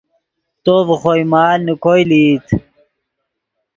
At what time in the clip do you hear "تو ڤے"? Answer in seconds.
0.63-0.95